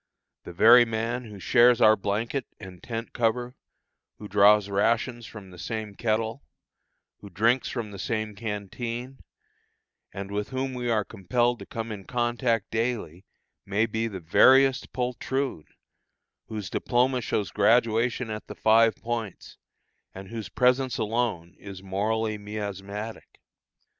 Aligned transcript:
The 0.45 0.51
very 0.51 0.83
man 0.83 1.25
who 1.25 1.39
shares 1.39 1.79
our 1.79 1.95
blanket 1.95 2.47
and 2.59 2.81
tent 2.81 3.13
cover, 3.13 3.55
who 4.17 4.27
draws 4.27 4.67
rations 4.67 5.27
from 5.27 5.51
the 5.51 5.59
same 5.59 5.93
kettle, 5.93 6.41
who 7.19 7.29
drinks 7.29 7.69
from 7.69 7.91
the 7.91 7.99
same 7.99 8.33
canteen, 8.33 9.19
and 10.11 10.31
with 10.31 10.49
whom 10.49 10.73
we 10.73 10.89
are 10.89 11.05
compelled 11.05 11.59
to 11.59 11.67
come 11.67 11.91
in 11.91 12.05
contact 12.05 12.71
daily, 12.71 13.25
may 13.63 13.85
be 13.85 14.07
the 14.07 14.19
veriest 14.19 14.91
poltroon, 14.91 15.65
whose 16.47 16.71
diploma 16.71 17.21
shows 17.21 17.51
graduation 17.51 18.31
at 18.31 18.47
the 18.47 18.55
Five 18.55 18.95
Points, 18.95 19.59
and 20.15 20.29
whose 20.29 20.49
presence 20.49 20.97
alone 20.97 21.55
is 21.59 21.83
morally 21.83 22.39
miasmatic. 22.39 23.37